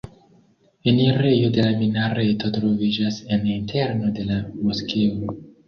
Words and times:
Enirejo 0.91 1.51
de 1.57 1.65
la 1.67 1.73
minareto 1.83 2.51
troviĝas 2.57 3.21
en 3.37 3.47
interno 3.59 4.13
de 4.19 4.29
la 4.33 4.43
moskeo. 4.67 5.41